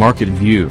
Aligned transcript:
Market 0.00 0.28
View. 0.40 0.68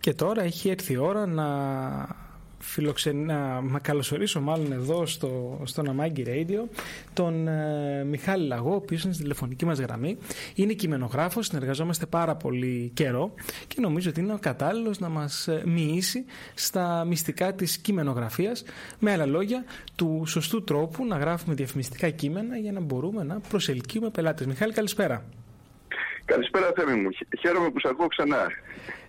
Και 0.00 0.14
τώρα 0.14 0.42
έχει 0.42 0.68
έρθει 0.68 0.92
η 0.92 0.96
ώρα 0.96 1.26
να 1.26 1.44
φιλοξενά, 2.64 3.60
να 3.60 3.78
καλωσορίσω 3.78 4.40
μάλλον 4.40 4.72
εδώ 4.72 5.06
στο, 5.06 5.60
στο 5.64 5.82
Ναμάγκη 5.82 6.24
Radio 6.26 6.68
τον 7.12 7.48
ε, 7.48 8.04
Μιχάλη 8.04 8.46
Λαγό, 8.46 8.70
ο 8.70 8.74
οποίος 8.74 9.02
είναι 9.02 9.12
στη 9.12 9.22
τηλεφωνική 9.22 9.64
μας 9.64 9.78
γραμμή. 9.78 10.16
Είναι 10.54 10.72
κειμενογράφος, 10.72 11.46
συνεργαζόμαστε 11.46 12.06
πάρα 12.06 12.36
πολύ 12.36 12.90
καιρό 12.94 13.32
και 13.66 13.76
νομίζω 13.80 14.10
ότι 14.10 14.20
είναι 14.20 14.32
ο 14.32 14.38
κατάλληλος 14.40 14.98
να 14.98 15.08
μας 15.08 15.48
ε, 15.48 15.62
μοιήσει 15.66 16.24
στα 16.54 17.04
μυστικά 17.04 17.54
της 17.54 17.78
κειμενογραφίας. 17.78 18.64
Με 18.98 19.12
άλλα 19.12 19.26
λόγια, 19.26 19.64
του 19.94 20.22
σωστού 20.26 20.64
τρόπου 20.64 21.06
να 21.06 21.16
γράφουμε 21.16 21.54
διαφημιστικά 21.54 22.10
κείμενα 22.10 22.56
για 22.56 22.72
να 22.72 22.80
μπορούμε 22.80 23.22
να 23.22 23.40
προσελκύουμε 23.40 24.10
πελάτες. 24.10 24.46
Μιχάλη, 24.46 24.72
καλησπέρα. 24.72 25.24
Καλησπέρα, 26.24 26.72
Θέμη 26.76 27.00
μου. 27.00 27.08
Χαίρομαι 27.40 27.70
που 27.70 27.80
σε 27.80 27.88
ακούω 27.88 28.06
ξανά. 28.06 28.46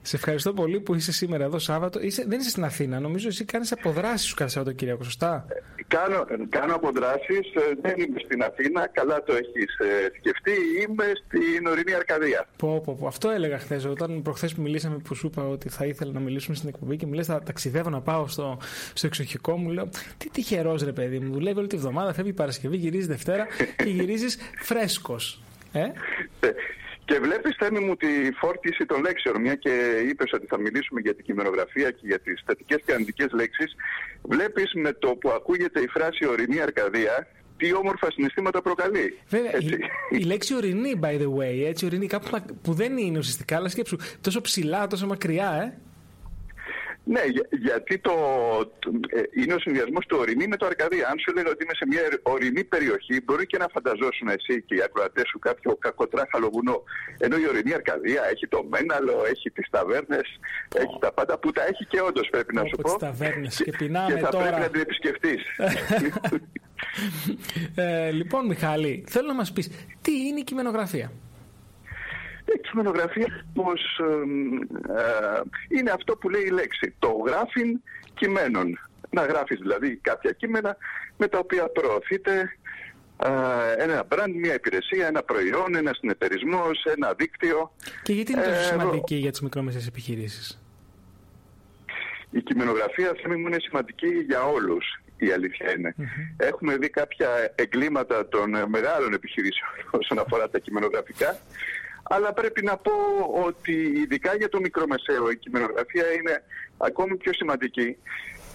Σε 0.01 0.15
ευχαριστώ 0.15 0.53
πολύ 0.53 0.79
που 0.79 0.95
είσαι 0.95 1.11
σήμερα 1.11 1.43
εδώ 1.43 1.59
Σάββατο. 1.59 1.99
Είσαι, 1.99 2.23
δεν 2.27 2.39
είσαι 2.39 2.49
στην 2.49 2.63
Αθήνα. 2.63 2.99
Νομίζω 2.99 3.27
εσύ 3.27 3.45
κάνεις 3.45 3.71
αποδράσεις 3.71 4.27
σου 4.27 4.35
κάθε 4.35 4.51
Σαββατοκύριακο, 4.51 5.03
σωστά; 5.03 5.45
Κάνω, 5.87 6.25
κάνω 6.49 6.75
αποδράσεις. 6.75 7.53
Ε, 7.53 7.61
δεν 7.81 7.93
είμαι 7.97 8.19
στην 8.25 8.43
Αθήνα. 8.43 8.87
Καλά 8.87 9.23
το 9.23 9.33
έχεις 9.33 9.77
ε, 9.77 10.11
σκεφτεί. 10.17 10.51
Είμαι 10.81 11.03
στην 11.25 11.67
ορεινή 11.67 11.93
Αρκαδία. 11.93 12.47
Πω, 12.57 12.81
πω, 12.85 12.97
πω. 12.99 13.07
Αυτό 13.07 13.29
έλεγα 13.29 13.59
χθες. 13.59 13.85
Όταν 13.85 14.21
προχθές 14.21 14.53
που 14.53 14.61
μιλήσαμε, 14.61 14.97
που 14.97 15.15
σου 15.15 15.27
είπα 15.27 15.47
ότι 15.47 15.69
θα 15.69 15.85
ήθελα 15.85 16.11
να 16.11 16.19
μιλήσουμε 16.19 16.55
στην 16.55 16.69
εκπομπή 16.69 16.97
και 16.97 17.05
μου 17.05 17.13
λες: 17.13 17.25
Θα 17.25 17.41
ταξιδεύω 17.43 17.89
να 17.89 18.01
πάω 18.01 18.27
στο, 18.27 18.57
στο 18.93 19.07
εξοχικό 19.07 19.57
μου. 19.57 19.69
Λέω: 19.69 19.89
Τι 20.17 20.29
τυχερός 20.29 20.83
ρε 20.83 20.91
παιδί 20.91 21.19
μου. 21.19 21.33
Δουλεύει 21.33 21.59
όλη 21.59 21.67
τη 21.67 21.77
βδομάδα, 21.77 22.13
φεύγει 22.13 22.33
Παρασκευή, 22.33 22.77
γυρίζει 22.77 23.07
Δευτέρα 23.07 23.47
και 23.77 23.89
γυρίζεις 23.89 24.37
φρέσκος. 24.59 25.41
Ε; 25.71 25.83
Ε 27.05 27.13
και 27.13 27.19
βλέπεις, 27.19 27.55
Θέμη 27.59 27.79
μου, 27.79 27.95
τη 27.95 28.07
φόρτιση 28.35 28.85
των 28.85 29.01
λέξεων. 29.01 29.41
Μια 29.41 29.55
και 29.55 29.71
είπες 30.09 30.31
ότι 30.33 30.45
θα 30.47 30.59
μιλήσουμε 30.59 30.99
για 31.01 31.15
την 31.15 31.25
κειμενογραφία 31.25 31.91
και 31.91 32.01
για 32.07 32.19
τις 32.19 32.43
θετικές 32.45 32.81
και 32.85 32.91
αρνητικές 32.91 33.31
λέξεις. 33.31 33.75
Βλέπεις 34.21 34.73
με 34.73 34.93
το 34.93 35.07
που 35.07 35.29
ακούγεται 35.29 35.79
η 35.81 35.87
φράση 35.87 36.27
ορεινή 36.27 36.61
Αρκαδία, 36.61 37.27
τι 37.57 37.73
όμορφα 37.73 38.11
συναισθήματα 38.11 38.61
προκαλεί. 38.61 39.17
Βέβαια, 39.27 39.51
η, 39.59 39.77
η, 40.09 40.23
λέξη 40.23 40.55
ορεινή, 40.55 40.99
by 41.03 41.21
the 41.21 41.33
way, 41.37 41.65
έτσι, 41.65 41.85
ορεινή, 41.85 42.07
κάπου 42.07 42.41
που 42.61 42.73
δεν 42.73 42.97
είναι 42.97 43.17
ουσιαστικά, 43.17 43.55
αλλά 43.55 43.69
σκέψου, 43.69 43.97
τόσο 44.21 44.41
ψηλά, 44.41 44.87
τόσο 44.87 45.07
μακριά, 45.07 45.51
ε. 45.51 45.79
Ναι, 47.07 47.21
γιατί 47.67 47.97
το, 47.97 48.13
ε, 49.09 49.21
είναι 49.41 49.53
ο 49.53 49.59
συνδυασμός 49.59 50.05
του 50.05 50.17
ορεινή 50.19 50.47
με 50.47 50.57
το 50.57 50.65
Αρκαδία. 50.65 51.07
Αν 51.07 51.19
σου 51.19 51.31
έλεγα 51.33 51.49
ότι 51.49 51.63
είμαι 51.63 51.73
σε 51.73 51.85
μια 51.87 52.01
ορεινή 52.23 52.63
περιοχή, 52.63 53.21
μπορεί 53.23 53.45
και 53.45 53.57
να 53.57 53.67
φανταζόσουν 53.73 54.27
εσύ 54.27 54.61
και 54.61 54.75
οι 54.75 54.81
ακροατές 54.81 55.27
σου 55.27 55.39
κάποιο 55.39 55.75
κακοτράχαλο 55.75 56.49
βουνό. 56.49 56.83
Ενώ 57.17 57.37
η 57.37 57.47
ορεινή 57.47 57.73
Αρκαδία 57.73 58.21
έχει 58.31 58.47
το 58.47 58.65
Μέναλο, 58.69 59.25
έχει 59.29 59.51
τις 59.51 59.69
ταβέρνες, 59.69 60.39
έχει 60.75 60.97
τα 60.99 61.11
πάντα 61.11 61.37
που 61.37 61.51
τα 61.51 61.65
έχει 61.65 61.85
και 61.85 62.01
όντως 62.01 62.29
πρέπει 62.29 62.55
να 62.55 62.65
σου 62.65 62.75
πω. 62.75 62.83
Τις 62.83 62.95
ταβέρνες 62.99 63.61
και 63.63 63.71
πεινάμε 63.77 64.13
και 64.13 64.19
θα 64.19 64.29
τώρα. 64.29 64.43
πρέπει 64.43 64.61
να 64.61 64.69
την 64.69 64.81
επισκεφτείς. 64.81 65.43
ε, 67.75 68.11
λοιπόν, 68.11 68.45
Μιχάλη, 68.45 69.03
θέλω 69.07 69.27
να 69.27 69.33
μας 69.33 69.51
πεις 69.51 69.69
τι 70.01 70.11
είναι 70.11 70.39
η 70.39 70.43
κειμενογραφία; 70.43 71.11
Η 72.45 72.59
κειμενογραφία 72.59 73.45
πως 73.53 73.99
ε, 73.99 75.41
είναι 75.77 75.91
αυτό 75.91 76.15
που 76.15 76.29
λέει 76.29 76.43
η 76.43 76.51
λέξη, 76.51 76.95
το 76.99 77.07
γράφειν 77.25 77.81
κειμένων. 78.13 78.79
Να 79.09 79.25
γράφεις 79.25 79.59
δηλαδή 79.59 79.95
κάποια 79.95 80.31
κείμενα 80.31 80.77
με 81.17 81.27
τα 81.27 81.37
οποία 81.37 81.67
προωθείται 81.69 82.57
ε, 83.23 83.83
ένα 83.83 84.07
brand, 84.09 84.31
μια 84.35 84.53
υπηρεσία, 84.53 85.07
ένα 85.07 85.23
προϊόν, 85.23 85.75
ένα 85.75 85.93
συνεταιρισμό, 85.93 86.63
ένα 86.95 87.13
δίκτυο. 87.13 87.71
Και 88.03 88.13
γιατί 88.13 88.31
είναι 88.31 88.41
τόσο 88.41 88.59
ε, 88.59 88.63
σημαντική 88.63 89.15
για 89.15 89.31
τις 89.31 89.41
μικρόμεσες 89.41 89.87
επιχειρήσεις; 89.87 90.61
Η 92.31 92.41
κειμενογραφία, 92.41 93.11
θέλω 93.21 93.39
μου, 93.39 93.47
είναι 93.47 93.59
σημαντική 93.59 94.07
για 94.07 94.43
όλους. 94.43 94.99
Η 95.17 95.31
αλήθεια 95.31 95.65
Έχουμε 96.37 96.77
δει 96.77 96.89
κάποια 96.89 97.53
εγκλήματα 97.55 98.27
των 98.27 98.49
μεγάλων 98.67 99.13
επιχειρήσεων 99.13 99.69
όσον 100.01 100.19
αφορά 100.19 100.49
τα 100.49 100.59
κειμενογραφικά 100.59 101.37
αλλά 102.09 102.33
πρέπει 102.33 102.63
να 102.63 102.77
πω 102.77 102.91
ότι 103.45 103.71
ειδικά 103.71 104.35
για 104.35 104.49
το 104.49 104.59
μικρομεσαίο 104.59 105.29
η 105.29 105.37
κειμενογραφία 105.37 106.11
είναι 106.11 106.43
ακόμη 106.77 107.17
πιο 107.17 107.33
σημαντική 107.33 107.97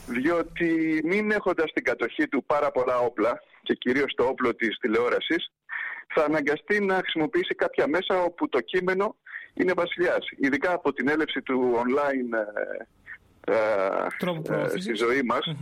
διότι 0.06 1.00
μην 1.04 1.30
έχοντας 1.30 1.72
την 1.72 1.84
κατοχή 1.84 2.28
του 2.28 2.44
πάρα 2.44 2.70
πολλά 2.70 2.98
όπλα 2.98 3.42
και 3.62 3.74
κυρίως 3.74 4.14
το 4.14 4.24
όπλο 4.24 4.54
της 4.54 4.78
τηλεόρασης 4.78 5.52
θα 6.14 6.24
αναγκαστεί 6.24 6.80
να 6.80 6.94
χρησιμοποιήσει 6.94 7.54
κάποια 7.54 7.86
μέσα 7.86 8.22
όπου 8.22 8.48
το 8.48 8.60
κείμενο 8.60 9.16
είναι 9.54 9.72
βασιλιάς. 9.72 10.26
Ειδικά 10.36 10.72
από 10.72 10.92
την 10.92 11.08
έλευση 11.08 11.42
του 11.42 11.74
online 11.76 12.38
ε, 13.44 13.52
ε, 13.52 14.74
ε 14.74 14.78
στη 14.78 14.94
ζωή 14.94 15.22
μας 15.22 15.54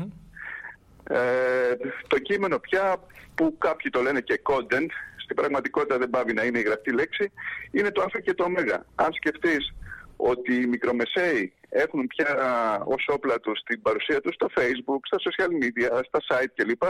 ε, 1.05 1.77
το 2.07 2.19
κείμενο 2.19 2.59
πια 2.59 2.97
που 3.35 3.59
κάποιοι 3.59 3.91
το 3.91 4.03
λένε 4.03 4.21
και 4.21 4.41
content 4.43 4.89
στην 5.29 5.41
πραγματικότητα 5.41 5.99
δεν 5.99 6.11
πάβει 6.11 6.33
να 6.33 6.43
είναι 6.45 6.59
η 6.59 6.63
γραπτή 6.63 6.93
λέξη, 6.93 7.33
είναι 7.71 7.91
το 7.91 8.03
α 8.03 8.21
και 8.21 8.35
το 8.35 8.45
ω. 8.45 8.49
Αν 8.95 9.13
σκεφτείς 9.13 9.75
ότι 10.17 10.55
οι 10.55 10.67
μικρομεσαίοι 10.67 11.53
έχουν 11.69 12.07
πια 12.07 12.29
ως 12.85 13.09
όπλα 13.13 13.41
τους 13.41 13.61
την 13.67 13.83
παρουσία 13.83 14.21
τους 14.21 14.35
στο 14.35 14.47
facebook, 14.57 15.01
στα 15.03 15.17
social 15.27 15.51
media, 15.63 16.01
στα 16.07 16.21
site 16.29 16.53
κλπ. 16.55 16.83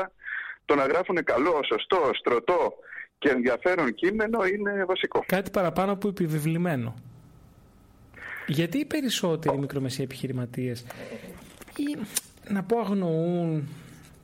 Το 0.64 0.74
να 0.74 0.84
γράφουν 0.86 1.24
καλό, 1.24 1.60
σωστό, 1.64 2.10
στρωτό 2.12 2.74
και 3.18 3.28
ενδιαφέρον 3.28 3.94
κείμενο 3.94 4.44
είναι 4.44 4.84
βασικό. 4.84 5.24
Κάτι 5.26 5.50
παραπάνω 5.50 5.92
από 5.92 6.08
επιβεβλημένο. 6.08 6.94
Γιατί 8.46 8.78
οι 8.78 8.84
περισσότεροι 8.84 9.58
μικρομεσαίοι 9.58 10.04
επιχειρηματίες 10.04 10.86
ή, 11.76 11.98
να 12.48 12.62
πω 12.62 12.78
αγνοούν 12.78 13.68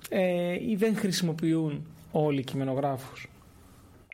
ε, 0.08 0.52
ή 0.70 0.76
δεν 0.76 0.96
χρησιμοποιούν 0.96 1.86
όλοι 2.12 2.40
οι 2.40 2.44
κειμενογράφους; 2.44 3.28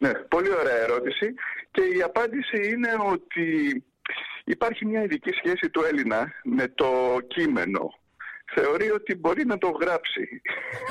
Ναι, 0.02 0.12
πολύ 0.14 0.50
ωραία 0.54 0.76
ερώτηση 0.76 1.34
και 1.70 1.82
η 1.82 2.02
απάντηση 2.02 2.68
είναι 2.70 2.90
ότι 3.12 3.84
υπάρχει 4.44 4.86
μια 4.86 5.02
ειδική 5.02 5.30
σχέση 5.30 5.70
του 5.70 5.82
Έλληνα 5.90 6.32
με 6.44 6.68
το 6.68 7.18
κείμενο. 7.28 7.94
Θεωρεί 8.54 8.90
ότι 8.90 9.14
μπορεί 9.14 9.46
να 9.46 9.58
το 9.58 9.68
γράψει. 9.80 10.42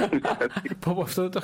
Πω 0.86 1.02
αυτό 1.02 1.30
το... 1.30 1.42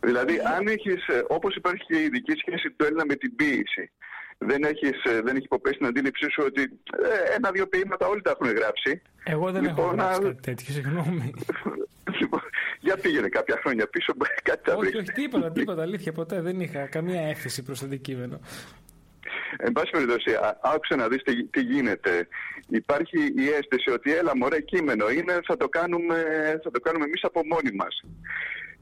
δηλαδή, 0.00 0.38
αν 0.56 0.66
έχεις, 0.66 1.04
όπως 1.28 1.54
υπάρχει 1.54 1.84
και 1.84 1.96
η 1.96 2.04
ειδική 2.04 2.32
σχέση 2.32 2.70
του 2.70 2.84
Έλληνα 2.84 3.04
με 3.06 3.14
την 3.14 3.36
ποίηση, 3.36 3.90
δεν, 4.38 4.64
έχεις, 4.64 4.96
δεν 5.04 5.28
έχεις 5.28 5.44
υποπέσει 5.44 5.78
την 5.78 5.86
αντίληψή 5.86 6.30
σου 6.30 6.42
ότι 6.46 6.62
ε, 6.62 7.34
ένα-δύο 7.36 7.66
ποίηματα 7.66 8.06
όλοι 8.06 8.22
τα 8.22 8.30
έχουν 8.30 8.56
γράψει. 8.56 9.02
Εγώ 9.24 9.50
δεν 9.50 9.62
λοιπόν, 9.62 9.84
έχω 9.84 9.94
γράψει 9.94 10.20
κάτι 10.20 10.40
τέτοιο, 10.40 10.74
συγγνώμη. 10.74 11.32
Λοιπόν, 12.20 12.40
για 12.80 12.96
πήγαινε 12.96 13.28
κάποια 13.28 13.58
χρόνια 13.62 13.86
πίσω, 13.86 14.12
κάτι 14.48 14.70
θα 14.70 14.76
Όχι, 14.76 14.96
όχι, 14.96 15.12
τίποτα, 15.12 15.52
τίποτα, 15.52 15.82
αλήθεια, 15.82 16.12
ποτέ 16.12 16.40
δεν 16.40 16.60
είχα 16.60 16.86
καμία 16.86 17.20
έφεση 17.20 17.62
προς 17.62 17.78
το 17.78 17.86
αντικείμενο. 17.86 18.40
Εν 19.56 19.72
πάση 19.72 19.90
περιπτώσει, 19.90 20.30
άκουσε 20.60 20.94
να 20.94 21.08
δεις 21.08 21.22
τι, 21.50 21.60
γίνεται. 21.60 22.28
Υπάρχει 22.68 23.18
η 23.18 23.48
αίσθηση 23.48 23.90
ότι 23.90 24.12
έλα 24.12 24.36
μωρέ 24.36 24.60
κείμενο 24.60 25.10
είναι, 25.10 25.40
θα 25.44 25.56
το 25.56 25.68
κάνουμε, 25.68 26.16
θα 26.62 26.70
το 26.70 26.80
κάνουμε 26.80 27.04
εμείς 27.04 27.24
από 27.24 27.40
μόνοι 27.46 27.72
μας. 27.76 28.02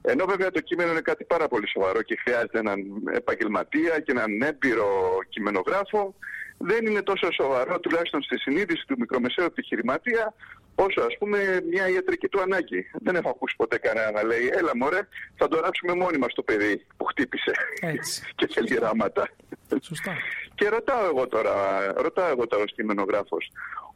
Ενώ 0.08 0.24
βέβαια 0.24 0.50
το 0.50 0.60
κείμενο 0.60 0.90
είναι 0.90 1.00
κάτι 1.00 1.24
πάρα 1.24 1.48
πολύ 1.48 1.68
σοβαρό 1.68 2.02
και 2.02 2.16
χρειάζεται 2.22 2.58
έναν 2.58 2.80
επαγγελματία 3.14 4.00
και 4.00 4.12
έναν 4.12 4.42
έμπειρο 4.42 5.18
κειμενογράφο, 5.28 6.14
δεν 6.58 6.86
είναι 6.86 7.02
τόσο 7.02 7.32
σοβαρό, 7.32 7.80
τουλάχιστον 7.80 8.22
στη 8.22 8.38
συνείδηση 8.38 8.86
του 8.86 8.96
μικρομεσαίου 8.98 9.44
επιχειρηματία, 9.44 10.34
όσο 10.74 11.00
ας 11.00 11.16
πούμε 11.18 11.60
μια 11.70 11.88
ιατρική 11.88 12.28
του 12.28 12.40
ανάγκη. 12.40 12.90
Δεν 12.92 13.16
έχω 13.16 13.28
ακούσει 13.28 13.54
ποτέ 13.56 13.78
κανένα 13.78 14.10
να 14.10 14.22
λέει 14.22 14.50
έλα 14.52 14.76
μωρέ 14.76 15.08
θα 15.36 15.48
το 15.48 15.60
ράψουμε 15.60 15.94
μόνοι 15.94 16.18
μας 16.18 16.34
το 16.34 16.42
παιδί 16.42 16.86
που 16.96 17.04
χτύπησε 17.04 17.52
Έτσι. 17.80 18.22
και 18.36 18.46
θέλει 18.46 18.74
ράματα. 18.74 19.28
Σωστά. 19.82 20.12
και 20.54 20.68
ρωτάω 20.68 21.06
εγώ 21.06 21.26
τώρα, 21.26 21.52
ρωτάω 21.96 22.30
εγώ 22.30 22.46
τώρα 22.46 22.62
ως 22.62 22.72
κειμενογράφος, 22.74 23.50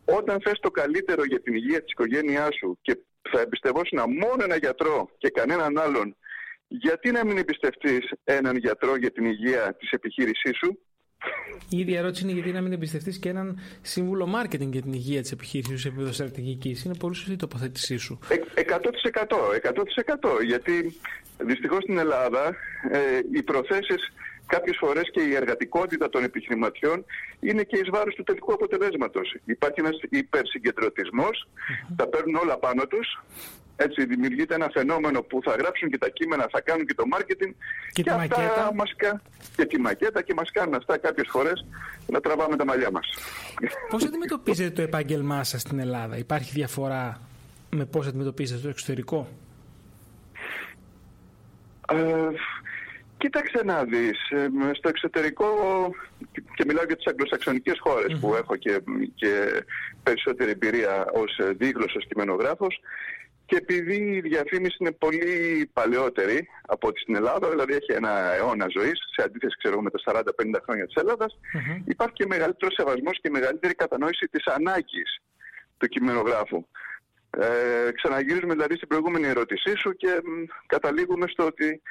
όταν 0.04 0.40
θες 0.40 0.58
το 0.60 0.70
καλύτερο 0.70 1.24
για 1.24 1.40
την 1.40 1.54
υγεία 1.54 1.82
της 1.82 1.92
οικογένειάς 1.92 2.54
σου 2.54 2.78
και 2.82 2.98
θα 3.30 3.40
εμπιστευόσουν 3.40 3.98
μόνο 3.98 4.42
ένα 4.42 4.56
γιατρό 4.56 5.10
και 5.18 5.28
κανέναν 5.28 5.78
άλλον, 5.78 6.16
γιατί 6.66 7.10
να 7.10 7.24
μην 7.24 7.38
εμπιστευτείς 7.38 8.10
έναν 8.24 8.56
γιατρό 8.56 8.96
για 8.96 9.10
την 9.10 9.24
υγεία 9.24 9.76
της 9.78 9.90
επιχείρησής 9.90 10.56
σου; 10.56 10.78
Η 11.68 11.78
ίδια 11.78 11.98
ερώτηση 11.98 12.22
είναι 12.24 12.32
γιατί 12.32 12.50
να 12.50 12.60
μην 12.60 12.72
εμπιστευτείς 12.72 13.18
και 13.18 13.28
έναν 13.28 13.58
σύμβουλο 13.82 14.28
marketing 14.36 14.70
για 14.70 14.82
την 14.82 14.92
υγεία 14.92 15.20
της 15.20 15.32
επιχείρησης 15.32 15.80
σε 15.80 15.88
επίπεδο 15.88 16.12
στρατηγική. 16.12 16.76
Είναι 16.84 16.94
πολύ 16.94 17.14
σωστή 17.14 17.32
η 17.32 17.36
τοποθέτησή 17.36 17.96
σου. 17.96 18.18
100%, 18.28 18.30
100%, 19.12 19.60
100%. 19.60 20.44
Γιατί 20.46 20.96
δυστυχώς 21.38 21.82
στην 21.82 21.98
Ελλάδα 21.98 22.56
ε, 22.90 22.98
οι 23.32 23.42
προθέσεις 23.42 24.12
κάποιες 24.46 24.76
φορές 24.80 25.10
και 25.12 25.20
η 25.20 25.34
εργατικότητα 25.34 26.08
των 26.08 26.24
επιχειρηματιών 26.24 27.04
είναι 27.40 27.62
και 27.62 27.76
εις 27.76 27.88
βάρος 27.90 28.14
του 28.14 28.22
τελικού 28.22 28.52
αποτελέσματος. 28.52 29.36
Υπάρχει 29.44 29.80
ένας 29.80 29.96
υπερσυγκεντρωτισμός, 30.10 31.48
τα 31.96 32.06
παίρνουν 32.06 32.34
όλα 32.34 32.58
πάνω 32.58 32.82
τους, 32.86 33.22
έτσι 33.84 34.04
δημιουργείται 34.04 34.54
ένα 34.54 34.70
φαινόμενο 34.72 35.22
που 35.22 35.40
θα 35.44 35.54
γράψουν 35.58 35.90
και 35.90 35.98
τα 35.98 36.08
κείμενα, 36.08 36.46
θα 36.50 36.60
κάνουν 36.60 36.86
και 36.86 36.94
το 36.94 37.04
marketing 37.14 37.52
και, 37.92 38.02
και, 38.02 38.10
αυτά 38.10 38.72
μας, 38.74 38.94
και 39.56 39.64
τη 39.64 39.80
μακέτα 39.80 40.22
και 40.22 40.34
μας 40.34 40.50
κάνουν 40.50 40.74
αυτά 40.74 40.98
κάποιες 40.98 41.28
φορές 41.30 41.66
να 42.06 42.20
τραβάμε 42.20 42.56
τα 42.56 42.64
μαλλιά 42.64 42.90
μας. 42.90 43.08
Πώς 43.90 44.04
αντιμετωπίζετε 44.04 44.70
το 44.70 44.82
επάγγελμά 44.82 45.44
σας 45.44 45.60
στην 45.60 45.78
Ελλάδα, 45.78 46.16
υπάρχει 46.16 46.52
διαφορά 46.52 47.20
με 47.70 47.84
πώς 47.84 48.06
αντιμετωπίζετε 48.06 48.60
το 48.60 48.68
εξωτερικό; 48.68 49.28
Ε, 51.92 52.28
κοίταξε 53.18 53.60
να 53.64 53.84
δεις, 53.84 54.30
ε, 54.30 54.48
στο 54.74 54.88
εξωτερικό 54.88 55.46
και 56.32 56.64
μιλάω 56.66 56.84
για 56.84 56.96
τις 56.96 57.06
αγγλοσαξονικές 57.06 57.78
που 58.20 58.34
έχω 58.34 58.56
και, 58.56 58.80
και 59.14 59.64
περισσότερη 60.02 60.50
εμπειρία 60.50 61.06
ως 61.12 61.38
δίγλωσσος 61.56 62.06
κειμενογράφος 62.06 62.80
και 63.50 63.56
επειδή 63.56 63.98
η 64.16 64.20
διαφήμιση 64.20 64.76
είναι 64.80 64.92
πολύ 64.92 65.26
παλαιότερη 65.72 66.48
από 66.66 66.88
ό,τι 66.88 67.00
στην 67.00 67.14
Ελλάδα, 67.14 67.50
δηλαδή 67.50 67.72
έχει 67.74 67.92
ένα 67.92 68.10
αιώνα 68.34 68.66
ζωής, 68.76 68.98
σε 69.14 69.22
αντίθεση 69.22 69.56
ξέρω, 69.62 69.82
με 69.82 69.90
τα 69.90 69.98
40-50 70.04 70.22
χρόνια 70.64 70.86
της 70.86 70.94
Ελλάδας, 70.94 71.38
υπάρχει 71.84 72.14
και 72.14 72.26
μεγαλύτερος 72.26 72.74
σεβασμός 72.74 73.18
και 73.20 73.30
μεγαλύτερη 73.30 73.74
κατανόηση 73.74 74.26
της 74.26 74.46
ανάγκης 74.46 75.20
του 75.78 75.86
κειμενογράφου. 75.86 76.64
Ε, 77.30 77.90
ξαναγυρίζουμε 77.92 78.54
δηλαδή 78.54 78.74
στην 78.76 78.88
προηγούμενη 78.88 79.26
ερώτησή 79.26 79.76
σου 79.76 79.92
και 79.92 80.12
καταλήγουμε 80.66 81.26
στο 81.28 81.46
ότι 81.46 81.82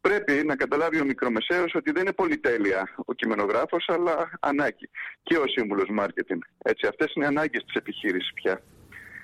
πρέπει 0.00 0.46
να 0.46 0.56
καταλάβει 0.56 1.00
ο 1.00 1.04
μικρομεσαίος 1.04 1.74
ότι 1.74 1.90
δεν 1.92 2.02
είναι 2.02 2.12
πολυτέλεια 2.12 2.94
ο 3.04 3.12
κειμενογράφος, 3.12 3.84
αλλά 3.88 4.30
ανάγκη. 4.40 4.88
Και 5.22 5.36
ο 5.36 5.44
σύμβουλος 5.46 5.88
marketing. 6.00 6.42
Έτσι, 6.58 6.86
αυτές 6.86 7.12
είναι 7.14 7.26
ανάγκες 7.26 7.64
της 7.64 7.74
επιχείρησης 7.74 8.32
πια. 8.34 8.60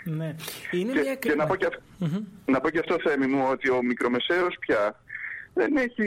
Ναι. 0.05 0.35
Είναι 0.71 0.93
και, 0.93 1.01
μια... 1.01 1.15
και 1.15 1.35
να, 1.35 1.47
πω 1.47 1.57
και, 1.57 1.69
να 2.47 2.61
πω 2.61 2.71
και 2.71 2.79
αυτό 2.79 2.97
Θέμη 3.09 3.27
μου 3.27 3.47
ότι 3.51 3.71
ο 3.71 3.83
μικρομεσαίος 3.83 4.57
πια 4.61 5.01
δεν 5.55 5.77
έχει 5.77 6.07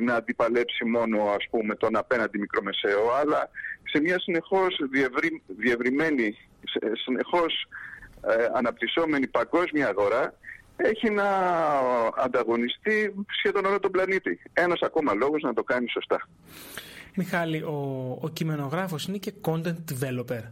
να 0.00 0.14
αντιπαλέψει 0.14 0.84
μόνο 0.84 1.22
ας 1.22 1.46
πούμε 1.50 1.74
τον 1.74 1.96
απέναντι 1.96 2.38
μικρομεσαίο 2.38 3.12
αλλά 3.20 3.50
σε 3.84 4.00
μια 4.00 4.18
συνεχώς 4.18 4.76
διευρυ... 4.90 5.42
διευρυμένη, 5.46 6.36
συνεχώς 7.04 7.68
ε, 8.26 8.48
αναπτυσσόμενη 8.54 9.26
παγκόσμια 9.26 9.88
αγορά 9.88 10.34
έχει 10.76 11.10
να 11.10 11.28
ανταγωνιστεί 12.16 13.14
σχεδόν 13.38 13.64
όλο 13.64 13.80
τον 13.80 13.90
πλανήτη. 13.90 14.40
Ένας 14.52 14.80
ακόμα 14.82 15.14
λόγος 15.14 15.42
να 15.42 15.54
το 15.54 15.62
κάνει 15.62 15.88
σωστά. 15.88 16.28
Μιχάλη, 17.14 17.62
ο, 17.62 18.18
ο 18.20 18.28
κειμενογράφος 18.28 19.06
είναι 19.06 19.18
και 19.18 19.32
content 19.40 19.76
developer 19.92 20.42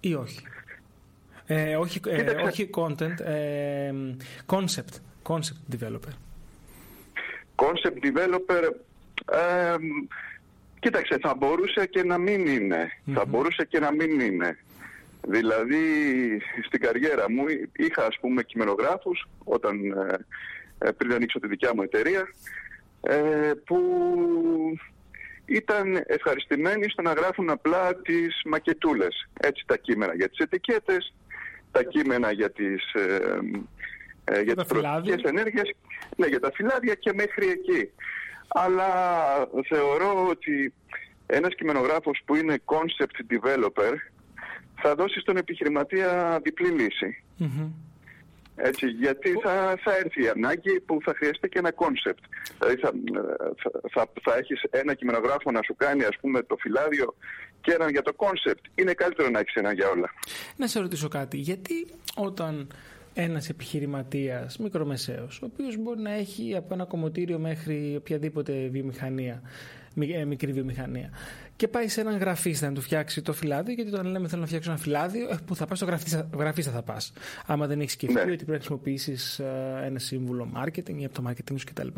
ή 0.00 0.14
όχι; 0.14 0.42
Ε, 1.52 1.76
όχι, 1.76 2.00
ε, 2.06 2.30
όχι 2.30 2.70
content, 2.74 3.20
ε, 3.20 3.92
concept, 4.46 4.94
concept 5.22 5.74
developer. 5.74 6.14
Concept 7.56 8.04
developer, 8.06 8.62
ε, 9.32 9.76
κοίταξε, 10.80 11.18
θα 11.20 11.34
μπορούσε 11.34 11.86
και 11.86 12.02
να 12.02 12.18
μην 12.18 12.46
ειναι 12.46 12.92
Θα 13.14 13.24
μπορούσε 13.24 13.64
και 13.68 13.78
να 13.78 13.92
μην 13.92 14.20
είναι. 14.20 14.58
Δηλαδή, 15.28 15.78
στην 16.66 16.80
καριέρα 16.80 17.30
μου 17.30 17.44
είχα, 17.76 18.04
ας 18.06 18.18
πούμε, 18.20 18.42
κειμενογράφους, 18.42 19.28
όταν, 19.44 19.76
ε, 20.78 20.90
πριν 20.90 21.12
ανοίξω 21.12 21.38
τη 21.40 21.48
δικιά 21.48 21.74
μου 21.74 21.82
εταιρεία, 21.82 22.28
που 23.64 23.78
ήταν 25.44 26.02
ευχαριστημένοι 26.06 26.90
στο 26.90 27.02
να 27.02 27.12
γράφουν 27.12 27.50
απλά 27.50 27.94
τις 27.94 28.40
μακετούλες. 28.44 29.28
Έτσι 29.40 29.64
τα 29.66 29.76
κείμενα 29.76 30.14
για 30.14 30.28
τις 30.28 30.38
ετικέτες, 30.38 31.12
τα 31.70 31.82
κείμενα 31.82 32.30
για 32.32 32.50
τις, 32.50 32.92
ε, 32.92 33.38
ε, 34.24 34.40
για 34.40 34.56
τις 34.56 34.64
προστικές 34.64 35.22
ενέργειες, 35.22 35.74
ναι, 36.16 36.26
για 36.26 36.40
τα 36.40 36.50
φυλάδια 36.54 36.94
και 36.94 37.12
μέχρι 37.14 37.48
εκεί. 37.48 37.90
Αλλά 38.48 38.88
θεωρώ 39.68 40.28
ότι 40.28 40.72
ένας 41.26 41.54
κειμενογράφος 41.54 42.20
που 42.24 42.34
είναι 42.34 42.58
concept 42.64 43.32
developer 43.32 43.94
θα 44.82 44.94
δώσει 44.94 45.20
στον 45.20 45.36
επιχειρηματία 45.36 46.40
διπλή 46.42 46.72
Έτσι, 48.62 48.86
γιατί 48.86 49.30
θα, 49.42 49.78
θα 49.84 49.96
έρθει 49.96 50.22
η 50.22 50.28
ανάγκη 50.28 50.80
που 50.80 50.98
θα 51.04 51.14
χρειαστεί 51.16 51.48
και 51.48 51.58
ένα 51.58 51.72
concept. 51.72 52.24
Δηλαδή 52.58 52.80
θα, 52.80 52.92
θα, 53.92 54.12
θα, 54.22 54.36
έχεις 54.36 54.62
ένα 54.70 54.94
κειμενογράφο 54.94 55.50
να 55.50 55.60
σου 55.62 55.74
κάνει 55.76 56.04
ας 56.04 56.16
πούμε 56.20 56.42
το 56.42 56.56
φυλάδιο 56.56 57.14
και 57.60 57.72
έναν 57.72 57.88
για 57.88 58.02
το 58.02 58.12
concept. 58.12 58.64
Είναι 58.74 58.92
καλύτερο 58.92 59.28
να 59.28 59.38
έχεις 59.38 59.54
ένα 59.54 59.72
για 59.72 59.88
όλα. 59.88 60.10
Να 60.56 60.66
σε 60.66 60.80
ρωτήσω 60.80 61.08
κάτι. 61.08 61.36
Γιατί 61.36 61.86
όταν 62.16 62.68
ένας 63.14 63.48
επιχειρηματίας 63.48 64.58
μικρομεσαίος, 64.58 65.42
ο 65.42 65.46
οποίος 65.52 65.76
μπορεί 65.76 66.00
να 66.00 66.12
έχει 66.12 66.56
από 66.56 66.74
ένα 66.74 66.84
κομμωτήριο 66.84 67.38
μέχρι 67.38 67.94
οποιαδήποτε 67.96 68.68
βιομηχανία, 68.68 69.34
ε, 69.34 69.48
μικρή 69.94 70.52
βιομηχανία, 70.52 71.10
και 71.56 71.68
πάει 71.68 71.88
σε 71.88 72.00
έναν 72.00 72.16
γραφίστα 72.16 72.68
να 72.68 72.74
του 72.74 72.80
φτιάξει 72.80 73.22
το 73.22 73.32
φυλάδιο, 73.32 73.74
γιατί 73.74 73.90
όταν 73.90 74.06
λέμε 74.06 74.28
θέλω 74.28 74.40
να 74.40 74.46
φτιάξω 74.46 74.70
ένα 74.70 74.78
φυλάδιο, 74.78 75.28
ε, 75.28 75.38
που 75.46 75.56
θα 75.56 75.66
πας 75.66 75.78
στο 75.78 75.86
γραφίστα, 75.86 76.28
γραφίστα 76.36 76.70
θα 76.70 76.82
πας. 76.82 77.12
Άμα 77.46 77.66
δεν 77.66 77.80
έχεις 77.80 77.92
σκεφτεί 77.92 78.14
ναι. 78.14 78.20
ότι 78.20 78.34
πρέπει 78.34 78.50
να 78.50 78.56
χρησιμοποιήσεις 78.56 79.38
ε, 79.38 79.82
ένα 79.84 79.98
σύμβουλο 79.98 80.52
marketing 80.56 80.94
ή 80.96 81.04
από 81.04 81.14
το 81.14 81.28
marketing 81.28 81.54
σου 81.58 81.66
κτλ. 81.66 81.88